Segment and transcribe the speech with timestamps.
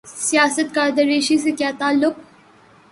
[0.27, 2.13] سیاست کا درویشی سے کیا تعلق؟